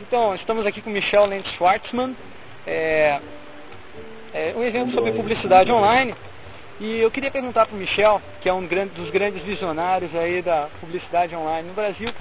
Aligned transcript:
Então, 0.00 0.34
estamos 0.34 0.66
aqui 0.66 0.82
com 0.82 0.90
Michel 0.90 1.24
Lentz 1.24 1.48
Schwartzman, 1.52 2.16
é, 2.66 3.20
é, 4.32 4.52
um 4.56 4.64
evento 4.64 4.92
sobre 4.92 5.12
publicidade 5.12 5.70
online. 5.70 6.12
E 6.80 6.98
eu 6.98 7.12
queria 7.12 7.30
perguntar 7.30 7.66
para 7.66 7.76
o 7.76 7.78
Michel, 7.78 8.20
que 8.40 8.48
é 8.48 8.52
um 8.52 8.66
dos 8.66 9.10
grandes 9.10 9.40
visionários 9.44 10.12
aí 10.16 10.42
da 10.42 10.68
publicidade 10.80 11.36
online 11.36 11.68
no 11.68 11.74
Brasil, 11.74 12.12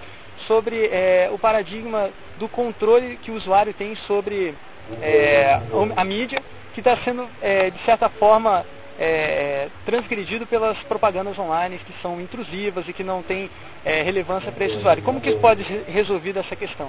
sobre 0.45 0.85
é, 0.85 1.29
o 1.31 1.39
paradigma 1.39 2.11
do 2.37 2.47
controle 2.47 3.17
que 3.17 3.31
o 3.31 3.35
usuário 3.35 3.73
tem 3.73 3.95
sobre 4.07 4.53
é, 5.01 5.59
a 5.95 6.03
mídia, 6.03 6.43
que 6.75 6.79
está 6.79 6.95
sendo, 6.97 7.27
é, 7.41 7.71
de 7.71 7.79
certa 7.85 8.07
forma, 8.07 8.63
é, 8.99 9.69
transgredido 9.83 10.45
pelas 10.45 10.77
propagandas 10.83 11.39
online 11.39 11.79
que 11.79 11.93
são 12.03 12.21
intrusivas 12.21 12.87
e 12.87 12.93
que 12.93 13.03
não 13.03 13.23
têm 13.23 13.49
é, 13.83 14.03
relevância 14.03 14.51
para 14.51 14.65
esse 14.65 14.75
usuário. 14.75 15.01
Como 15.01 15.19
que 15.19 15.31
isso 15.31 15.39
pode 15.39 15.63
ser 15.63 15.85
resolvido 15.87 16.37
essa 16.37 16.55
questão? 16.55 16.87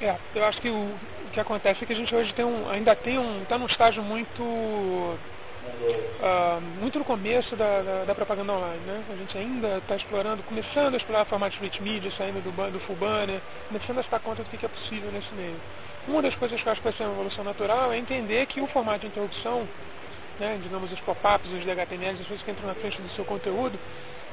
É, 0.00 0.16
eu 0.34 0.44
acho 0.44 0.60
que 0.60 0.68
o, 0.68 0.74
o, 0.74 1.30
que 1.32 1.40
acontece 1.40 1.82
é 1.82 1.86
que 1.86 1.92
a 1.92 1.96
gente 1.96 2.14
hoje 2.14 2.32
tem 2.34 2.44
um, 2.44 2.70
ainda 2.70 2.94
tem 2.94 3.18
um, 3.18 3.42
está 3.42 3.58
num 3.58 3.66
estágio 3.66 4.02
muito 4.02 4.42
Uh, 5.68 6.60
muito 6.80 6.98
no 6.98 7.04
começo 7.04 7.54
da, 7.54 7.82
da, 7.82 8.04
da, 8.04 8.14
propaganda 8.14 8.52
online, 8.54 8.80
né? 8.86 9.04
A 9.12 9.16
gente 9.16 9.36
ainda 9.36 9.76
está 9.78 9.96
explorando, 9.96 10.42
começando 10.44 10.94
a 10.94 10.96
explorar 10.96 11.26
formatos 11.26 11.58
media, 11.80 12.10
saindo 12.12 12.40
do, 12.40 12.72
do 12.72 12.80
full 12.80 12.96
banner, 12.96 13.40
começando 13.68 13.98
a 13.98 14.02
se 14.02 14.10
dar 14.10 14.18
conta 14.18 14.42
do 14.42 14.48
que 14.48 14.64
é 14.64 14.68
possível 14.68 15.12
nesse 15.12 15.32
meio. 15.34 15.60
Uma 16.08 16.22
das 16.22 16.34
coisas 16.36 16.60
que 16.60 16.66
eu 16.66 16.72
acho 16.72 16.80
que 16.80 16.88
vai 16.88 16.96
ser 16.96 17.04
uma 17.04 17.12
evolução 17.12 17.44
natural 17.44 17.92
é 17.92 17.98
entender 17.98 18.46
que 18.46 18.60
o 18.62 18.66
formato 18.68 19.00
de 19.00 19.08
interrupção 19.08 19.68
né, 20.38 20.58
digamos, 20.62 20.90
os 20.92 21.00
pop-ups, 21.00 21.50
os 21.52 21.64
DHTMLs, 21.64 22.20
as 22.20 22.26
coisas 22.26 22.44
que 22.44 22.50
entram 22.50 22.66
na 22.66 22.74
frente 22.74 23.00
do 23.00 23.08
seu 23.10 23.24
conteúdo, 23.24 23.78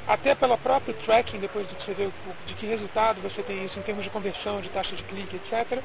até 0.07 0.35
pelo 0.35 0.57
próprio 0.57 0.93
tracking, 1.05 1.39
depois 1.39 1.67
de 1.67 1.75
você 1.75 1.93
ver 1.93 2.11
de 2.45 2.53
que 2.53 2.65
resultado 2.65 3.21
você 3.21 3.41
tem 3.43 3.65
isso 3.65 3.77
em 3.79 3.81
termos 3.81 4.03
de 4.03 4.09
conversão, 4.09 4.61
de 4.61 4.69
taxa 4.69 4.95
de 4.95 5.03
clique, 5.03 5.35
etc., 5.35 5.79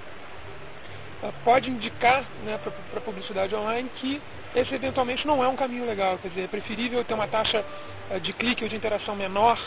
ah, 1.22 1.32
pode 1.44 1.70
indicar 1.70 2.24
né, 2.44 2.58
para 2.58 2.98
a 2.98 3.02
publicidade 3.02 3.54
online 3.54 3.90
que 3.96 4.20
esse 4.54 4.74
eventualmente 4.74 5.26
não 5.26 5.44
é 5.44 5.48
um 5.48 5.56
caminho 5.56 5.86
legal. 5.86 6.18
Quer 6.18 6.28
dizer, 6.28 6.44
é 6.44 6.48
preferível 6.48 7.04
ter 7.04 7.14
uma 7.14 7.28
taxa 7.28 7.64
ah, 8.10 8.18
de 8.18 8.32
clique 8.32 8.62
ou 8.62 8.68
de 8.68 8.76
interação 8.76 9.14
menor 9.14 9.58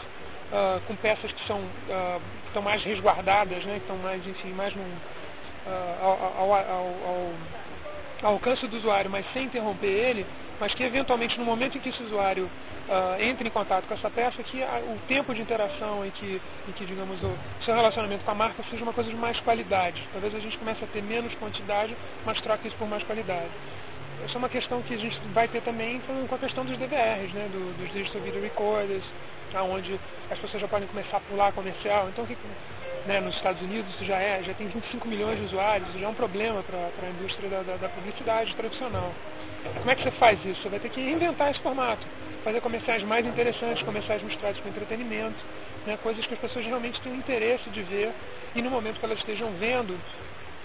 uh, 0.53 0.81
com 0.87 0.95
peças 0.95 1.31
que 1.31 1.47
são 1.47 1.59
uh, 1.59 2.19
que 2.41 2.47
estão 2.47 2.61
mais 2.61 2.83
resguardadas, 2.83 3.63
né, 3.65 3.73
que 3.75 3.81
estão 3.81 3.97
mais, 3.97 4.25
enfim, 4.25 4.51
mais 4.51 4.75
num, 4.75 4.83
uh, 4.83 6.03
ao, 6.03 6.33
ao, 6.37 6.53
ao, 6.53 7.33
ao 8.23 8.33
alcance 8.33 8.67
do 8.67 8.77
usuário, 8.77 9.09
mas 9.09 9.25
sem 9.33 9.45
interromper 9.45 9.87
ele, 9.87 10.25
mas 10.63 10.73
que 10.75 10.81
eventualmente 10.81 11.37
no 11.37 11.43
momento 11.43 11.77
em 11.77 11.81
que 11.81 11.89
esse 11.89 12.01
usuário 12.03 12.45
uh, 12.45 13.21
entre 13.21 13.45
em 13.45 13.51
contato 13.51 13.85
com 13.85 13.95
essa 13.95 14.09
peça, 14.09 14.41
que 14.43 14.63
a, 14.63 14.79
o 14.79 14.97
tempo 15.09 15.35
de 15.35 15.41
interação 15.41 16.05
e 16.05 16.11
que, 16.11 16.41
que 16.77 16.85
digamos, 16.85 17.21
o 17.21 17.35
seu 17.65 17.75
relacionamento 17.75 18.23
com 18.23 18.31
a 18.31 18.33
marca 18.33 18.63
seja 18.71 18.81
uma 18.81 18.93
coisa 18.93 19.09
de 19.09 19.15
mais 19.17 19.37
qualidade. 19.41 20.01
Talvez 20.13 20.33
a 20.33 20.39
gente 20.39 20.57
comece 20.57 20.81
a 20.81 20.87
ter 20.87 21.03
menos 21.03 21.35
quantidade, 21.35 21.93
mas 22.25 22.39
troque 22.39 22.69
isso 22.69 22.77
por 22.77 22.87
mais 22.87 23.03
qualidade. 23.03 23.49
Essa 24.23 24.35
é 24.35 24.37
uma 24.37 24.47
questão 24.47 24.81
que 24.83 24.93
a 24.93 24.97
gente 24.97 25.19
vai 25.33 25.49
ter 25.49 25.61
também 25.63 25.99
com, 26.29 26.33
a 26.33 26.39
questão 26.39 26.63
dos 26.63 26.77
DVRs, 26.77 27.33
né, 27.33 27.49
do, 27.51 27.77
dos 27.77 27.91
Digital 27.91 28.21
Video 28.21 28.41
Recorders, 28.41 29.03
onde 29.69 29.99
as 30.31 30.39
pessoas 30.39 30.61
já 30.61 30.67
podem 30.69 30.87
começar 30.87 31.17
a 31.17 31.19
pular 31.19 31.51
comercial. 31.51 32.07
Então, 32.07 32.25
que, 32.25 32.37
né, 33.05 33.19
nos 33.19 33.35
Estados 33.35 33.61
Unidos 33.61 33.93
já 34.01 34.17
é, 34.17 34.43
já 34.43 34.53
tem 34.53 34.67
25 34.67 35.07
milhões 35.07 35.37
de 35.39 35.45
usuários, 35.45 35.91
já 35.93 36.05
é 36.05 36.07
um 36.07 36.13
problema 36.13 36.63
para 36.63 36.77
a 36.79 37.09
indústria 37.09 37.49
da, 37.49 37.61
da, 37.61 37.75
da 37.77 37.89
publicidade 37.89 38.55
tradicional. 38.55 39.13
Como 39.77 39.91
é 39.91 39.95
que 39.95 40.03
você 40.03 40.11
faz 40.11 40.39
isso? 40.45 40.61
Você 40.61 40.69
vai 40.69 40.79
ter 40.79 40.89
que 40.89 41.01
reinventar 41.01 41.51
esse 41.51 41.59
formato, 41.61 42.05
fazer 42.43 42.61
comerciais 42.61 43.03
mais 43.03 43.25
interessantes, 43.25 43.83
comerciais 43.83 44.21
misturados 44.21 44.59
com 44.61 44.69
entretenimento, 44.69 45.37
né, 45.85 45.97
coisas 46.01 46.25
que 46.25 46.33
as 46.33 46.39
pessoas 46.39 46.65
realmente 46.65 47.01
têm 47.01 47.13
interesse 47.13 47.69
de 47.69 47.81
ver 47.83 48.13
e 48.55 48.61
no 48.61 48.69
momento 48.69 48.99
que 48.99 49.05
elas 49.05 49.17
estejam 49.19 49.51
vendo, 49.53 49.99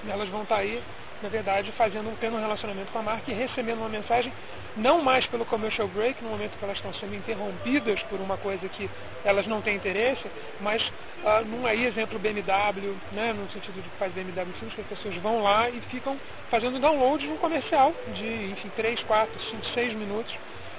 elas 0.06 0.28
vão 0.28 0.42
estar 0.42 0.56
aí 0.56 0.82
na 1.22 1.28
verdade, 1.28 1.72
fazendo, 1.72 2.16
tendo 2.20 2.36
um 2.36 2.40
relacionamento 2.40 2.92
com 2.92 2.98
a 2.98 3.02
marca 3.02 3.30
e 3.30 3.34
recebendo 3.34 3.78
uma 3.78 3.88
mensagem, 3.88 4.32
não 4.76 5.02
mais 5.02 5.26
pelo 5.26 5.44
commercial 5.44 5.88
break, 5.88 6.22
no 6.22 6.30
momento 6.30 6.56
que 6.56 6.64
elas 6.64 6.76
estão 6.76 6.94
sendo 6.94 7.14
interrompidas 7.14 8.00
por 8.04 8.20
uma 8.20 8.36
coisa 8.36 8.68
que 8.68 8.88
elas 9.24 9.46
não 9.46 9.60
têm 9.60 9.76
interesse, 9.76 10.30
mas 10.60 10.82
uh, 10.82 11.44
num 11.46 11.66
aí 11.66 11.86
exemplo 11.86 12.18
BMW, 12.18 12.96
né, 13.12 13.32
no 13.32 13.50
sentido 13.50 13.82
de 13.82 13.88
que 13.88 13.96
faz 13.96 14.12
BMW 14.12 14.52
filmes, 14.54 14.74
que 14.74 14.80
as 14.80 14.86
pessoas 14.86 15.16
vão 15.16 15.42
lá 15.42 15.68
e 15.68 15.80
ficam 15.82 16.18
fazendo 16.50 16.78
download 16.78 17.26
de 17.26 17.32
um 17.32 17.36
comercial 17.36 17.92
de, 18.14 18.52
enfim, 18.52 18.70
3, 18.76 19.02
4, 19.02 19.40
5, 19.50 19.66
6 19.74 19.94
minutos, 19.94 20.32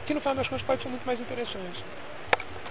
que 0.06 0.14
no 0.14 0.22
final 0.22 0.36
das 0.36 0.48
contas 0.48 0.66
pode 0.66 0.82
ser 0.82 0.90
muito 0.90 1.06
mais 1.06 1.20
interessante. 1.20 1.84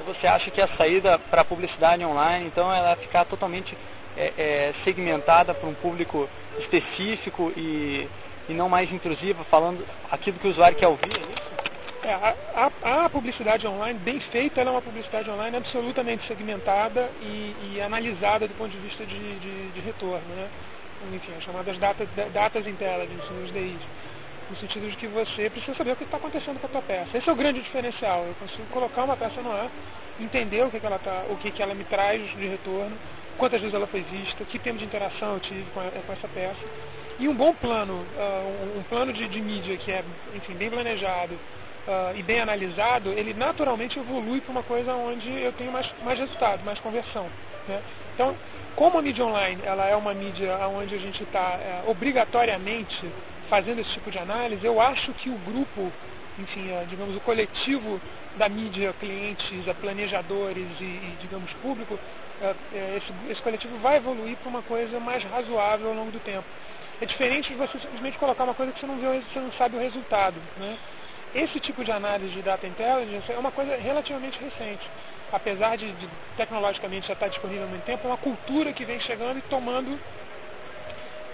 Você 0.07 0.27
acha 0.27 0.51
que 0.51 0.61
a 0.61 0.69
saída 0.77 1.19
para 1.19 1.43
a 1.43 1.45
publicidade 1.45 2.05
online, 2.05 2.47
então, 2.47 2.73
ela 2.73 2.97
ficar 2.97 3.25
totalmente 3.27 3.77
é, 4.19 4.33
é, 4.37 4.75
segmentada 4.85 5.55
para 5.55 5.69
um 5.69 5.75
público 5.75 6.29
específico 6.59 7.53
e, 7.57 8.09
e 8.49 8.53
não 8.53 8.69
mais 8.69 8.93
intrusiva, 8.93 9.45
falando 9.45 9.87
aquilo 10.11 10.39
que 10.39 10.49
o 10.49 10.51
usuário 10.51 10.77
quer 10.77 10.89
ouvir, 10.89 11.15
é 11.15 11.19
isso? 11.19 11.49
É, 12.03 12.13
a, 12.13 12.35
a, 12.55 13.05
a, 13.05 13.11
publicidade 13.11 13.67
online, 13.67 13.99
bem 13.99 14.21
feita, 14.33 14.61
ela 14.61 14.71
é 14.71 14.73
uma 14.73 14.83
publicidade 14.83 15.29
online 15.31 15.57
absolutamente 15.57 16.27
segmentada 16.27 17.11
e, 17.21 17.55
e 17.63 17.81
analisada 17.81 18.47
do 18.47 18.55
ponto 18.55 18.71
de 18.71 18.79
vista 18.79 19.05
de, 19.05 19.39
de, 19.39 19.71
de 19.73 19.81
retorno. 19.81 20.27
Né? 20.35 20.49
Enfim, 21.13 21.33
as 21.37 21.45
chamadas 21.45 21.77
datas, 21.79 22.09
datas 22.33 22.67
intelligence, 22.67 23.27
os 23.45 23.53
DIs. 23.53 23.81
No 24.49 24.57
sentido 24.57 24.89
de 24.89 24.97
que 24.97 25.07
você 25.07 25.51
precisa 25.51 25.77
saber 25.77 25.93
o 25.93 25.97
que 25.97 26.05
está 26.05 26.17
acontecendo 26.17 26.59
com 26.59 26.67
a 26.67 26.71
tua 26.71 26.83
peça. 26.83 27.19
Esse 27.19 27.29
é 27.29 27.33
o 27.33 27.37
grande 27.37 27.61
diferencial. 27.61 28.25
Eu 28.25 28.35
consigo 28.35 28.67
colocar 28.69 29.05
uma 29.05 29.17
peça 29.17 29.43
no 29.43 29.53
ar, 29.53 29.69
entender 30.19 30.65
o 30.65 30.71
que, 30.71 30.81
que 30.81 30.87
ela, 30.87 30.99
tá, 30.99 31.25
o 31.29 31.37
que, 31.37 31.51
que 31.51 31.63
ela 31.63 31.75
me 31.75 31.85
traz 31.85 32.23
de 32.37 32.47
retorno, 32.47 32.97
quantas 33.39 33.61
vezes 33.61 33.75
ela 33.75 33.87
foi 33.87 34.03
vista, 34.03 34.45
que 34.45 34.59
tempo 34.59 34.79
de 34.79 34.85
interação 34.85 35.35
eu 35.35 35.41
tive 35.41 35.65
com, 35.73 35.81
a, 35.81 35.85
com 35.85 36.13
essa 36.13 36.29
peça. 36.29 36.61
E 37.19 37.27
um 37.27 37.35
bom 37.35 37.55
plano, 37.55 37.95
uh, 37.95 38.79
um, 38.79 38.83
plano 38.83 39.13
de, 39.13 39.27
de, 39.29 39.41
mídia 39.41 39.77
que 39.77 39.91
é, 39.91 40.05
enfim, 40.35 40.55
bem 40.55 40.71
planejado 40.71 41.35
uh, 41.35 42.17
e 42.17 42.23
bem 42.23 42.41
analisado, 42.41 43.11
ele 43.11 43.35
naturalmente 43.35 43.99
evolui 43.99 44.41
para 44.41 44.53
uma 44.53 44.63
coisa 44.63 44.93
onde 44.95 45.29
eu 45.29 45.53
tenho 45.53 45.73
mais, 45.73 45.89
mais 46.05 46.19
resultado, 46.19 46.65
mais 46.65 46.79
conversão. 46.81 47.27
Né? 47.67 47.81
Então, 48.15 48.37
como 48.77 48.99
a 48.99 49.03
mídia 49.03 49.25
online 49.25 49.61
ela 49.65 49.87
é 49.87 49.97
uma 49.97 50.15
mídia 50.15 50.57
onde 50.69 50.95
a 50.95 50.99
gente 50.99 51.23
está 51.23 51.59
é, 51.61 51.83
obrigatoriamente 51.87 53.11
fazendo 53.49 53.81
esse 53.81 53.91
tipo 53.95 54.11
de 54.11 54.19
análise, 54.19 54.65
eu 54.65 54.81
acho 54.81 55.13
que 55.15 55.29
o 55.31 55.39
grupo, 55.39 55.91
enfim, 56.39 56.71
é, 56.71 56.85
digamos, 56.89 57.17
o 57.17 57.21
coletivo 57.21 58.01
da 58.37 58.49
mídia, 58.49 58.95
clientes, 59.01 59.65
planejadores 59.81 60.69
e, 60.81 60.85
e 60.85 61.17
digamos, 61.21 61.53
público, 61.55 61.99
é, 62.41 62.55
é, 62.73 62.97
esse, 62.97 63.33
esse 63.33 63.43
coletivo 63.43 63.77
vai 63.79 63.97
evoluir 63.97 64.37
para 64.37 64.49
uma 64.49 64.63
coisa 64.63 65.01
mais 65.01 65.23
razoável 65.25 65.89
ao 65.89 65.95
longo 65.95 66.13
do 66.13 66.21
tempo. 66.21 66.47
É 67.01 67.07
diferente 67.07 67.49
de 67.49 67.55
você 67.55 67.79
simplesmente 67.79 68.19
colocar 68.19 68.45
uma 68.45 68.55
coisa 68.55 68.73
que 68.73 68.81
você 68.81 68.87
não, 68.87 68.97
vê, 68.97 69.21
você 69.21 69.39
não 69.39 69.53
sabe 69.53 69.77
o 69.77 69.81
resultado. 69.81 70.37
Né? 70.57 70.77
Esse 71.35 71.61
tipo 71.61 71.85
de 71.85 71.93
análise 71.93 72.33
de 72.33 72.43
data 72.43 72.67
intelligence 72.67 73.31
é 73.31 73.39
uma 73.39 73.53
coisa 73.53 73.77
relativamente 73.77 74.39
recente. 74.39 74.85
Apesar 75.31 75.77
de, 75.77 75.93
de 75.93 76.09
tecnologicamente 76.37 77.07
já 77.07 77.13
estar 77.13 77.29
disponível 77.29 77.65
há 77.65 77.67
muito 77.67 77.85
tempo, 77.85 78.07
é 78.07 78.11
uma 78.11 78.17
cultura 78.17 78.73
que 78.73 78.85
vem 78.85 78.99
chegando 79.01 79.39
e 79.39 79.43
tomando, 79.43 79.99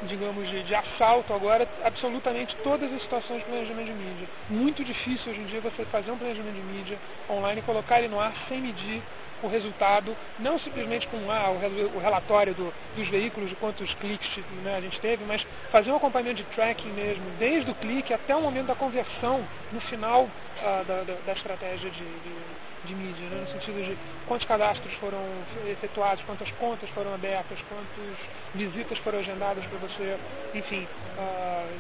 digamos, 0.07 0.49
de, 0.49 0.63
de 0.63 0.75
assalto 0.75 1.33
agora 1.33 1.69
absolutamente 1.83 2.55
todas 2.63 2.93
as 2.93 3.03
situações 3.03 3.41
de 3.41 3.47
planejamento 3.47 3.87
de 3.87 3.95
mídia. 3.95 4.29
Muito 4.49 4.85
difícil 4.85 5.33
hoje 5.33 5.41
em 5.41 5.47
dia 5.47 5.61
você 5.61 5.85
fazer 5.87 6.11
um 6.11 6.19
planejamento 6.19 6.55
de 6.55 6.63
mídia 6.63 6.99
online 7.29 7.61
e 7.61 7.65
colocar 7.65 7.99
ele 7.99 8.09
no 8.09 8.21
ar 8.21 8.35
sem 8.49 8.61
medir 8.61 9.03
o 9.45 9.49
resultado, 9.49 10.17
não 10.39 10.59
simplesmente 10.59 11.07
com 11.09 11.31
ah, 11.31 11.51
o, 11.51 11.99
relatório 11.99 12.55
do, 12.55 12.73
dos 12.97 13.09
veículos, 13.09 13.49
de 13.49 13.57
quantos 13.57 13.93
cliques 13.95 14.29
né, 14.63 14.77
a 14.77 14.81
gente 14.81 15.01
teve, 15.01 15.25
mas 15.25 15.45
fazer 15.71 15.91
um 15.91 15.97
acompanhamento 15.97 16.43
de 16.43 16.49
tracking 16.55 16.91
mesmo, 16.91 17.25
desde 17.39 17.71
o 17.71 17.75
clique 17.75 18.13
até 18.13 18.35
o 18.35 18.41
momento 18.41 18.67
da 18.67 18.75
conversão 18.75 19.45
no 19.73 19.81
final 19.83 20.29
ah, 20.63 20.85
da, 20.87 21.03
da, 21.03 21.15
da, 21.27 21.33
estratégia 21.33 21.91
de, 21.91 22.05
de, 22.05 22.87
de 22.87 22.95
mídia, 22.95 23.29
né, 23.29 23.41
no 23.43 23.49
sentido 23.49 23.83
de 23.85 23.99
quantos 24.27 24.47
cadastros 24.47 24.93
foram 24.95 25.21
efetuados, 25.67 26.25
quantas 26.25 26.51
contas 26.53 26.89
foram 26.91 27.15
abertas, 27.15 27.59
quantas 27.69 28.17
visitas 28.55 28.99
foram 28.99 29.19
agendadas 29.19 29.65
para 29.67 29.79
você, 29.79 30.17
enfim. 30.55 30.87
Um 31.19 31.74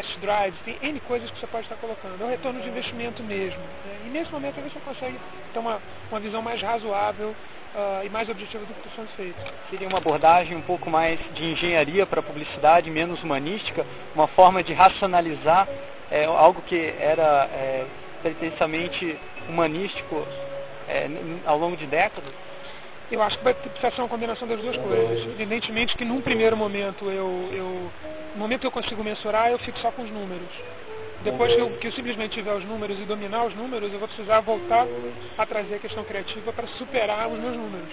test 0.00 0.18
tem 0.64 0.78
N 0.82 1.00
coisas 1.00 1.30
que 1.30 1.38
você 1.38 1.46
pode 1.46 1.64
estar 1.64 1.76
colocando. 1.76 2.20
É 2.20 2.24
um 2.24 2.30
retorno 2.30 2.60
de 2.60 2.68
investimento 2.68 3.22
mesmo. 3.22 3.58
Né? 3.58 4.00
E 4.06 4.08
nesse 4.08 4.30
momento 4.32 4.54
você 4.60 4.80
consegue 4.80 5.18
ter 5.52 5.58
uma, 5.58 5.80
uma 6.10 6.20
visão 6.20 6.42
mais 6.42 6.60
razoável 6.60 7.28
uh, 7.28 8.04
e 8.04 8.08
mais 8.08 8.28
objetiva 8.28 8.64
do 8.64 8.72
que 8.72 8.80
está 8.80 8.90
sendo 8.96 9.08
feito. 9.16 9.36
Seria 9.70 9.88
uma 9.88 9.98
abordagem 9.98 10.56
um 10.56 10.62
pouco 10.62 10.90
mais 10.90 11.18
de 11.34 11.44
engenharia 11.44 12.06
para 12.06 12.20
a 12.20 12.22
publicidade, 12.22 12.90
menos 12.90 13.22
humanística, 13.22 13.86
uma 14.14 14.28
forma 14.28 14.62
de 14.62 14.72
racionalizar 14.72 15.68
é, 16.10 16.24
algo 16.24 16.62
que 16.62 16.94
era 16.98 17.48
é, 17.52 17.86
pretensamente 18.22 19.18
humanístico 19.48 20.26
é, 20.88 21.08
ao 21.46 21.58
longo 21.58 21.76
de 21.76 21.86
décadas? 21.86 22.32
Eu 23.10 23.20
acho 23.22 23.38
que 23.38 23.44
vai 23.44 23.54
precisar 23.54 23.90
ser 23.90 24.02
uma 24.02 24.08
combinação 24.08 24.46
das 24.46 24.60
duas 24.60 24.76
coisas. 24.76 25.26
Evidentemente 25.32 25.96
que 25.96 26.04
num 26.04 26.20
primeiro 26.20 26.56
momento 26.56 27.10
eu, 27.10 27.48
eu 27.52 27.90
no 28.34 28.40
momento 28.40 28.60
que 28.60 28.66
eu 28.66 28.72
consigo 28.72 29.02
mensurar, 29.02 29.50
eu 29.50 29.58
fico 29.58 29.78
só 29.78 29.90
com 29.90 30.02
os 30.02 30.10
números. 30.10 30.48
Depois 31.22 31.52
que 31.52 31.60
eu, 31.60 31.70
que 31.78 31.86
eu, 31.88 31.92
simplesmente 31.92 32.32
tiver 32.32 32.54
os 32.54 32.64
números 32.64 32.98
e 32.98 33.04
dominar 33.04 33.44
os 33.44 33.54
números, 33.54 33.92
eu 33.92 33.98
vou 33.98 34.08
precisar 34.08 34.40
voltar 34.40 34.86
a 35.36 35.44
trazer 35.44 35.74
a 35.74 35.78
questão 35.78 36.02
criativa 36.02 36.52
para 36.52 36.66
superar 36.66 37.28
os 37.28 37.38
meus 37.38 37.56
números. 37.56 37.90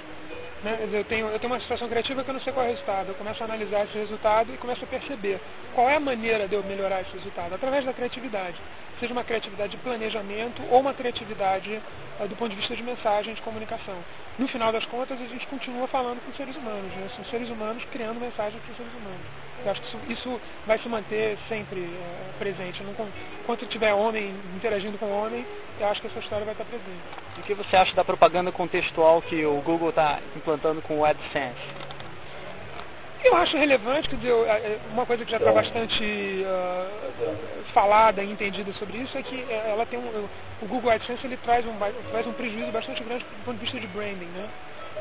Né? 0.63 0.89
Eu, 0.91 1.03
tenho, 1.03 1.27
eu 1.27 1.39
tenho 1.39 1.53
uma 1.53 1.59
situação 1.59 1.87
criativa 1.89 2.23
que 2.23 2.29
eu 2.29 2.33
não 2.33 2.41
sei 2.41 2.53
qual 2.53 2.65
é 2.65 2.69
o 2.69 2.71
resultado. 2.71 3.09
Eu 3.09 3.15
começo 3.15 3.43
a 3.43 3.45
analisar 3.45 3.83
esse 3.83 3.97
resultado 3.97 4.53
e 4.53 4.57
começo 4.57 4.83
a 4.83 4.87
perceber 4.87 5.39
qual 5.75 5.89
é 5.89 5.95
a 5.95 5.99
maneira 5.99 6.47
de 6.47 6.55
eu 6.55 6.63
melhorar 6.63 7.01
esse 7.01 7.11
resultado, 7.11 7.53
através 7.53 7.85
da 7.85 7.93
criatividade. 7.93 8.55
Seja 8.99 9.13
uma 9.13 9.23
criatividade 9.23 9.71
de 9.71 9.77
planejamento 9.77 10.63
ou 10.71 10.79
uma 10.79 10.93
criatividade 10.93 11.81
uh, 12.19 12.27
do 12.27 12.35
ponto 12.35 12.49
de 12.49 12.55
vista 12.55 12.75
de 12.75 12.81
mensagem, 12.81 13.33
de 13.33 13.41
comunicação. 13.41 13.97
No 14.37 14.47
final 14.47 14.71
das 14.71 14.85
contas, 14.85 15.19
a 15.19 15.25
gente 15.25 15.47
continua 15.47 15.87
falando 15.87 16.23
com 16.23 16.31
seres 16.33 16.55
humanos. 16.55 16.91
Né? 16.93 17.09
São 17.15 17.25
seres 17.25 17.49
humanos 17.49 17.83
criando 17.91 18.19
mensagens 18.19 18.61
para 18.61 18.71
os 18.71 18.77
seres 18.77 18.93
humanos. 18.93 19.25
Eu 19.65 19.71
acho 19.71 19.81
que 19.81 19.87
isso, 19.87 19.99
isso 20.09 20.41
vai 20.67 20.77
se 20.77 20.87
manter 20.87 21.37
sempre 21.49 21.79
uh, 21.79 22.37
presente. 22.37 22.83
Não, 22.83 22.93
enquanto 23.41 23.65
tiver 23.65 23.93
homem 23.93 24.35
interagindo 24.55 24.97
com 24.99 25.09
homem, 25.09 25.43
eu 25.79 25.87
acho 25.87 26.01
que 26.01 26.07
essa 26.07 26.19
história 26.19 26.45
vai 26.45 26.53
estar 26.53 26.65
presente. 26.65 27.01
E 27.37 27.39
o 27.39 27.43
que 27.43 27.53
você 27.55 27.75
acha 27.75 27.95
da 27.95 28.05
propaganda 28.05 28.51
contextual 28.51 29.21
que 29.23 29.43
o 29.43 29.59
Google 29.61 29.89
está 29.89 30.19
implantando 30.35 30.81
com 30.83 30.99
o 30.99 31.05
AdSense? 31.05 31.86
Eu 33.23 33.35
acho 33.35 33.57
relevante, 33.57 34.09
quer 34.09 34.15
dizer, 34.17 34.31
é, 34.31 34.79
uma 34.91 35.05
coisa 35.05 35.25
que 35.25 35.31
já 35.31 35.37
está 35.37 35.51
bastante 35.51 36.03
uh, 36.03 37.63
falada 37.73 38.23
e 38.23 38.31
entendida 38.31 38.71
sobre 38.73 38.99
isso 38.99 39.17
é 39.17 39.23
que 39.23 39.35
é, 39.49 39.71
ela 39.71 39.85
tem 39.85 39.97
um, 39.97 40.27
o 40.61 40.65
Google 40.67 40.91
AdSense 40.91 41.25
ele 41.25 41.37
traz 41.37 41.65
um, 41.65 41.73
traz 42.11 42.27
um 42.27 42.33
prejuízo 42.33 42.71
bastante 42.71 43.03
grande 43.03 43.23
do 43.23 43.45
ponto 43.45 43.55
de 43.55 43.63
vista 43.63 43.79
de 43.79 43.87
branding, 43.87 44.25
né? 44.25 44.47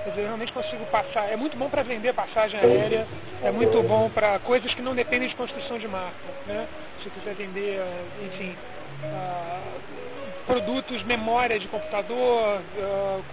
Quer 0.02 0.10
dizer, 0.10 0.22
eu 0.22 0.26
realmente 0.26 0.52
consigo 0.52 0.86
passar, 0.86 1.30
é 1.30 1.36
muito 1.36 1.56
bom 1.56 1.68
para 1.68 1.82
vender 1.82 2.14
passagem 2.14 2.58
aérea, 2.58 3.06
é 3.42 3.50
muito 3.50 3.82
bom 3.82 4.08
para 4.08 4.38
coisas 4.38 4.72
que 4.72 4.80
não 4.80 4.94
dependem 4.94 5.28
de 5.28 5.34
construção 5.34 5.78
de 5.78 5.86
marca, 5.86 6.16
né? 6.46 6.66
Se 7.02 7.10
quiser 7.10 7.34
vender, 7.34 7.82
enfim, 8.24 8.56
uh, 9.04 10.44
produtos, 10.46 11.02
memória 11.04 11.58
de 11.58 11.68
computador, 11.68 12.60
uh, 12.78 13.24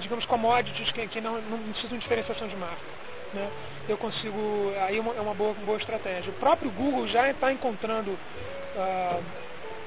digamos 0.00 0.24
commodities 0.24 0.90
que, 0.92 1.06
que 1.08 1.20
não, 1.20 1.40
não 1.42 1.58
precisam 1.58 1.98
de 1.98 2.02
diferenciação 2.02 2.48
de 2.48 2.56
marca 2.56 3.01
né, 3.34 3.50
eu 3.88 3.96
consigo. 3.96 4.72
Aí 4.86 4.96
é 4.96 5.00
uma, 5.00 5.12
é 5.14 5.34
boa, 5.34 5.54
boa 5.54 5.78
estratégia. 5.78 6.30
O 6.30 6.34
próprio 6.34 6.70
Google 6.70 7.08
já 7.08 7.30
está 7.30 7.52
encontrando 7.52 8.10
uh, 8.10 9.22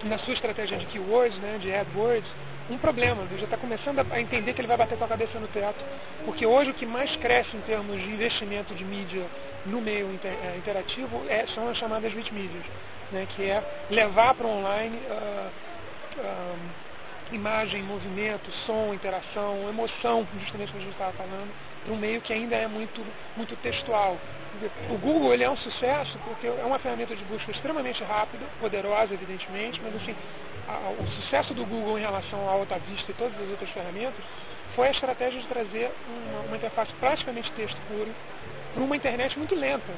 na 0.04 0.18
sua 0.20 0.34
estratégia 0.34 0.78
de 0.78 0.86
keywords, 0.88 1.38
né, 1.40 1.58
de 1.60 1.74
AdWords, 1.74 2.30
um 2.70 2.78
problema. 2.78 3.24
Ele 3.24 3.38
já 3.38 3.46
está 3.46 3.58
começando 3.58 4.00
a 4.00 4.22
entender 4.22 4.54
que 4.54 4.62
ele 4.62 4.68
vai 4.68 4.78
bater 4.78 4.98
com 4.98 5.06
a 5.06 5.08
cabeça 5.08 5.40
no 5.40 5.48
teto. 5.48 5.84
Porque 6.26 6.46
hoje 6.46 6.72
o 6.72 6.74
que 6.74 6.86
mais 6.86 7.16
cresce 7.18 7.56
em 7.56 7.62
termos 7.62 7.96
de 8.02 8.10
investimento 8.10 8.74
de 8.74 8.84
mídia 8.84 9.26
no 9.66 9.82
meio 9.82 10.12
inter, 10.14 10.32
é, 10.32 10.58
interativo 10.58 11.24
é, 11.28 11.46
são 11.48 11.70
as 11.70 11.78
chamadas 11.78 12.14
medias, 12.14 12.66
né, 13.12 13.28
que 13.36 13.50
é 13.50 13.64
levar 13.90 14.36
para 14.36 14.46
o 14.46 14.50
online. 14.50 14.98
Uh, 14.98 15.50
uh, 16.20 16.86
imagem, 17.34 17.82
movimento, 17.84 18.52
som, 18.66 18.94
interação, 18.94 19.68
emoção, 19.70 20.28
justamente 20.40 20.72
como 20.72 20.82
a 20.82 20.86
gente 20.86 20.94
estava 20.94 21.14
falando, 21.14 21.54
para 21.84 21.94
um 21.94 21.98
meio 21.98 22.22
que 22.22 22.34
ainda 22.34 22.56
é 22.56 22.68
muito, 22.68 23.06
muito 23.36 23.56
textual. 23.58 24.18
O 24.90 24.98
Google 24.98 25.34
ele 25.34 25.44
é 25.44 25.50
um 25.50 25.58
sucesso 25.58 26.18
porque 26.24 26.48
é 26.48 26.66
uma 26.66 26.80
ferramenta 26.80 27.16
de 27.16 27.24
busca 27.26 27.52
extremamente 27.52 28.04
rápida, 28.04 28.46
poderosa, 28.60 29.14
evidentemente, 29.14 29.82
mas 29.84 29.96
assim, 29.96 30.16
a, 30.68 30.92
o 30.92 31.08
sucesso 31.08 31.54
do 31.54 31.66
Google 31.66 31.98
em 31.98 32.02
relação 32.02 32.48
à 32.48 32.54
Alta 32.54 32.80
Vista 32.80 33.12
e 33.12 33.16
todas 33.16 33.40
as 33.40 33.50
outras 33.50 33.70
ferramentas 33.72 34.24
foi 34.76 34.88
a 34.88 34.92
estratégia 34.92 35.42
de 35.42 35.48
trazer 35.48 35.92
uma, 36.08 36.40
uma 36.42 36.58
interface 36.58 36.92
praticamente 37.00 37.52
texto 37.52 37.78
puro 37.88 38.14
para 38.74 38.84
uma 38.84 38.96
internet 38.96 39.38
muito 39.38 39.56
lenta 39.56 39.94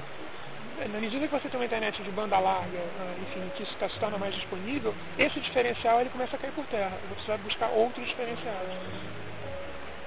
na 0.85 0.99
medida 0.99 1.27
que 1.27 1.33
você 1.33 1.49
tem 1.49 1.59
uma 1.59 1.65
internet 1.65 2.01
de 2.03 2.11
banda 2.11 2.37
larga, 2.37 2.77
ah, 2.99 3.15
enfim, 3.21 3.49
que 3.55 3.63
isso 3.63 3.73
está 3.73 3.89
se 3.89 3.99
torna 3.99 4.17
mais 4.17 4.35
disponível, 4.35 4.93
esse 5.17 5.39
diferencial 5.39 5.99
ele 5.99 6.09
começa 6.09 6.35
a 6.35 6.39
cair 6.39 6.51
por 6.51 6.65
terra. 6.65 6.93
Você 7.17 7.27
vai 7.27 7.37
buscar 7.39 7.67
outros 7.69 8.05
diferenciais. 8.05 8.69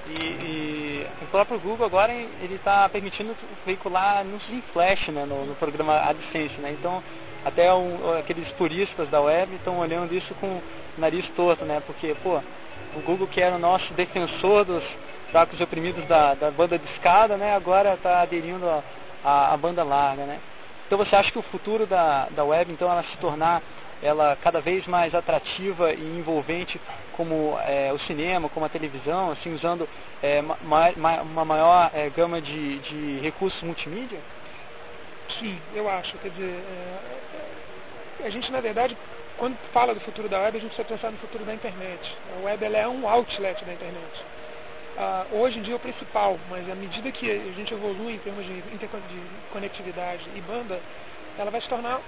E, 0.07 0.13
e, 0.13 1.07
o 1.23 1.27
próprio 1.27 1.59
Google 1.59 1.87
agora 1.87 2.13
ele 2.13 2.55
está 2.55 2.89
permitindo 2.89 3.37
veicular 3.67 4.19
anúncios 4.19 4.51
em 4.51 4.63
flash 4.73 5.09
né, 5.09 5.25
no, 5.25 5.45
no, 5.45 5.55
programa 5.57 6.01
AdSense. 6.09 6.61
Né? 6.61 6.73
Então, 6.79 7.03
até 7.45 7.69
aqueles 8.19 8.49
puristas 8.53 9.09
da 9.09 9.21
web 9.21 9.55
estão 9.57 9.79
olhando 9.79 10.15
isso 10.15 10.35
com 10.37 10.47
o 10.47 10.63
nariz 10.99 11.27
torto, 11.37 11.65
né? 11.65 11.83
porque 11.87 12.15
pô, 12.23 12.41
o 12.97 13.01
Google, 13.01 13.27
que 13.27 13.41
era 13.41 13.57
o 13.57 13.59
nosso 13.59 13.93
defensor 13.95 14.65
dos 14.65 14.83
fracos 15.31 15.61
oprimidos 15.61 16.05
da, 16.07 16.35
da 16.35 16.51
banda 16.51 16.79
de 16.79 16.91
escada, 16.93 17.37
né, 17.37 17.55
agora 17.55 17.95
está 17.95 18.23
aderindo 18.23 18.67
à 19.23 19.57
banda 19.57 19.85
larga. 19.85 20.25
Né? 20.25 20.41
Então 20.91 20.99
você 20.99 21.15
acha 21.15 21.31
que 21.31 21.39
o 21.39 21.43
futuro 21.43 21.87
da, 21.87 22.27
da 22.31 22.45
web, 22.45 22.73
então, 22.73 22.91
ela 22.91 23.05
se 23.05 23.17
tornar 23.19 23.63
ela 24.03 24.37
cada 24.43 24.61
vez 24.61 24.85
mais 24.89 25.15
atrativa 25.15 25.93
e 25.93 26.19
envolvente 26.19 26.81
como 27.17 27.57
é, 27.61 27.93
o 27.93 27.99
cinema, 28.01 28.49
como 28.49 28.67
a 28.67 28.69
televisão, 28.69 29.31
assim, 29.31 29.55
usando 29.55 29.89
é, 30.21 30.43
ma, 30.43 30.57
ma, 30.97 31.23
uma 31.23 31.45
maior 31.45 31.93
é, 31.95 32.11
gama 32.11 32.41
de, 32.41 32.79
de 32.81 33.21
recursos 33.21 33.63
multimídia? 33.63 34.19
Sim, 35.39 35.61
eu 35.77 35.89
acho. 35.89 36.19
Quer 36.19 36.31
dizer, 36.31 36.61
é, 38.19 38.27
a 38.27 38.31
gente, 38.31 38.51
na 38.51 38.61
verdade, 38.61 38.97
quando 39.39 39.57
fala 39.73 39.95
do 39.95 40.01
futuro 40.01 40.29
da 40.29 40.41
web, 40.41 40.59
a 40.59 40.61
gente 40.61 40.75
precisa 40.75 40.89
pensar 40.89 41.13
no 41.13 41.19
futuro 41.19 41.45
da 41.45 41.55
internet. 41.55 42.01
A 42.37 42.47
web 42.47 42.65
ela 42.65 42.79
é 42.79 42.89
um 42.89 43.09
outlet 43.09 43.65
da 43.65 43.75
internet 43.75 44.11
uh, 44.97 45.37
hoje 45.39 45.59
em 45.59 45.63
dia 45.63 45.75
é 45.75 45.77
o 45.77 45.81
principal, 45.81 46.39
mas 46.49 46.69
à 46.69 46.75
medida 46.75 47.11
que 47.13 47.31
a 47.31 47.53
gente 47.53 47.73
evolui 47.73 48.15
em 48.15 48.19
termos 48.19 48.45
de 48.45 48.53
interconectividade 48.75 50.29
e 50.35 50.41
banda, 50.41 50.81
ela 51.39 51.51
vai 51.51 51.61
se 51.61 51.69
tornar, 51.69 52.01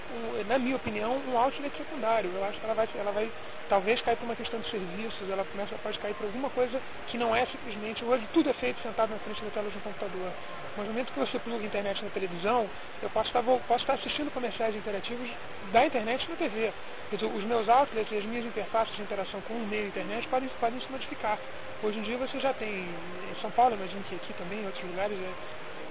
na 0.46 0.58
minha 0.58 0.76
opinião, 0.76 1.20
um 1.28 1.38
outlet 1.38 1.76
secundário. 1.76 2.30
Eu 2.34 2.44
acho 2.44 2.58
que 2.58 2.64
ela 2.64 2.74
vai, 2.74 2.88
ela 2.94 3.12
vai 3.12 3.30
talvez 3.68 4.00
cair 4.02 4.16
por 4.16 4.24
uma 4.24 4.36
questão 4.36 4.60
de 4.60 4.70
serviços, 4.70 5.30
ela 5.30 5.44
começa, 5.44 5.74
pode 5.82 5.98
cair 5.98 6.14
por 6.14 6.26
alguma 6.26 6.50
coisa 6.50 6.80
que 7.08 7.16
não 7.16 7.34
é 7.34 7.46
simplesmente, 7.46 8.04
hoje 8.04 8.28
tudo 8.32 8.50
é 8.50 8.52
feito 8.54 8.82
sentado 8.82 9.10
na 9.10 9.18
frente 9.18 9.42
da 9.42 9.50
tela 9.50 9.70
de 9.70 9.78
um 9.78 9.80
computador. 9.80 10.30
No 10.76 10.84
momento 10.84 11.12
que 11.12 11.18
você 11.18 11.38
pluga 11.38 11.64
internet 11.64 12.02
na 12.02 12.10
televisão, 12.10 12.68
eu 13.02 13.10
posso 13.10 13.28
estar, 13.28 13.42
posso 13.42 13.82
estar 13.82 13.94
assistindo 13.94 14.32
comerciais 14.32 14.74
interativos 14.74 15.28
da 15.72 15.86
internet 15.86 16.28
na 16.28 16.36
TV. 16.36 16.72
Os 17.12 17.44
meus 17.44 17.68
outlets 17.68 18.10
e 18.10 18.16
as 18.16 18.24
minhas 18.24 18.44
interfaces 18.46 18.96
de 18.96 19.02
interação 19.02 19.40
com 19.42 19.54
o 19.54 19.66
meio 19.66 19.88
internet 19.88 20.26
podem, 20.28 20.48
podem 20.60 20.80
se 20.80 20.90
modificar. 20.90 21.38
Hoje 21.82 21.98
em 21.98 22.02
dia 22.02 22.16
você 22.16 22.40
já 22.40 22.54
tem, 22.54 22.68
em 22.68 23.40
São 23.40 23.50
Paulo, 23.50 23.74
imagino 23.74 24.02
que 24.04 24.14
aqui 24.14 24.32
também, 24.34 24.60
em 24.60 24.66
outros 24.66 24.84
lugares, 24.84 25.18
é, 25.18 25.32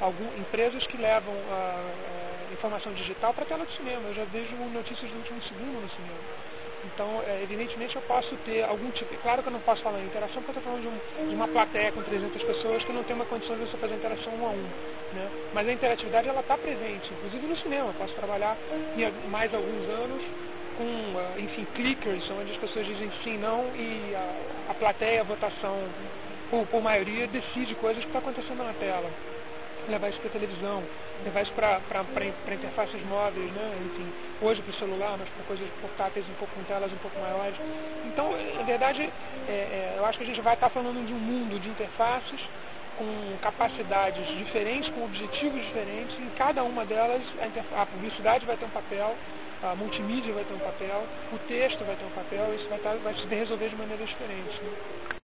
algum, 0.02 0.26
empresas 0.38 0.86
que 0.88 0.98
levam 0.98 1.34
a, 1.50 2.50
a 2.50 2.54
informação 2.54 2.92
digital 2.94 3.34
para 3.34 3.44
a 3.44 3.48
tela 3.48 3.66
do 3.66 3.72
cinema. 3.74 4.10
Eu 4.10 4.16
já 4.16 4.26
vejo 4.26 4.56
notícias 4.56 5.10
do 5.10 5.18
último 5.18 5.42
segundo 5.44 5.80
no 5.80 5.90
cinema. 5.92 6.20
Então, 6.84 7.22
é, 7.28 7.44
evidentemente, 7.44 7.96
eu 7.96 8.02
posso 8.02 8.36
ter 8.38 8.64
algum 8.64 8.90
tipo. 8.92 9.16
Claro 9.22 9.44
que 9.44 9.50
eu 9.50 9.54
não 9.54 9.62
posso 9.62 9.84
falar 9.84 10.02
em 10.02 10.06
interação, 10.06 10.42
porque 10.42 10.58
eu 10.58 10.62
estou 10.62 10.64
falando 10.64 10.82
de, 10.82 10.88
um, 10.88 11.30
de, 11.30 11.36
uma 11.36 11.48
plateia 11.48 11.92
com 11.92 12.02
300 12.02 12.42
pessoas 12.42 12.84
que 12.84 12.92
não 12.92 13.04
tem 13.04 13.16
uma 13.16 13.26
condição 13.26 13.56
de 13.56 13.62
você 13.62 13.78
fazer 13.78 13.94
interação 13.94 14.34
um 14.34 14.48
a 14.48 14.50
um. 14.50 14.64
Né? 15.14 15.30
Mas 15.54 15.68
a 15.68 15.72
interatividade 15.72 16.28
ela 16.28 16.42
está 16.42 16.58
presente, 16.58 17.14
inclusive 17.14 17.46
no 17.46 17.58
cinema. 17.58 17.90
Eu 17.90 17.94
posso 17.94 18.16
trabalhar 18.16 18.58
em 18.98 19.30
mais 19.30 19.54
alguns 19.54 19.88
anos 19.90 20.24
com, 20.76 21.20
ah, 21.20 21.40
enfim, 21.40 21.68
clickers, 21.76 22.28
onde 22.32 22.52
as 22.52 22.58
pessoas 22.58 22.88
dizem 22.88 23.12
sim, 23.24 23.38
não, 23.38 23.76
e 23.76 24.16
a, 24.16 24.72
a 24.72 24.74
plateia, 24.74 25.22
a 25.22 25.24
votação, 25.24 25.78
por, 26.50 26.66
por 26.66 26.82
maioria, 26.82 27.28
decide 27.28 27.76
coisas 27.76 28.04
que 28.04 28.10
estão 28.10 28.22
tá 28.22 28.30
acontecendo 28.30 28.64
na 28.64 28.74
tela. 28.74 29.12
Levar 29.88 30.10
isso 30.10 30.20
para 30.20 30.30
a 30.30 30.32
televisão, 30.32 30.84
levar 31.24 31.42
isso 31.42 31.54
para 31.54 32.54
interfaces 32.54 33.04
móveis, 33.06 33.52
né? 33.52 33.80
enfim, 33.86 34.14
hoje 34.42 34.62
para 34.62 34.72
o 34.72 34.76
celular, 34.76 35.18
mas 35.18 35.28
para 35.30 35.44
coisas 35.46 35.68
portáteis 35.82 36.28
um 36.30 36.34
pouco 36.36 36.54
com 36.54 36.64
telas 36.64 36.92
um 36.92 36.98
pouco 36.98 37.20
maiores. 37.20 37.56
Então, 38.06 38.32
na 38.56 38.64
verdade, 38.64 39.02
é, 39.48 39.52
é, 39.52 39.96
eu 39.98 40.06
acho 40.06 40.18
que 40.18 40.24
a 40.24 40.28
gente 40.28 40.42
vai 40.42 40.54
estar 40.54 40.68
tá 40.68 40.74
falando 40.74 41.06
de 41.06 41.14
um 41.14 41.20
mundo 41.20 41.60
de 41.60 41.70
interfaces 41.70 42.40
com 42.98 43.38
capacidades 43.42 44.26
diferentes, 44.38 44.90
com 44.92 45.04
objetivos 45.04 45.62
diferentes, 45.64 46.18
e 46.20 46.22
em 46.22 46.30
cada 46.32 46.64
uma 46.64 46.86
delas 46.86 47.22
a, 47.76 47.82
a 47.82 47.86
publicidade 47.86 48.46
vai 48.46 48.58
ter 48.58 48.66
um 48.66 48.70
papel, 48.70 49.16
a 49.64 49.76
multimídia 49.76 50.34
vai 50.34 50.44
ter 50.44 50.54
um 50.54 50.60
papel, 50.60 51.04
o 51.32 51.38
texto 51.48 51.84
vai 51.86 51.96
ter 51.96 52.06
um 52.06 52.10
papel, 52.10 52.54
isso 52.56 52.68
vai, 52.68 52.78
estar, 52.78 52.92
tá, 52.92 52.98
vai 52.98 53.14
se 53.16 53.26
resolver 53.28 53.70
de 53.70 53.76
maneiras 53.76 54.08
diferentes. 54.08 54.62
Né? 54.62 55.21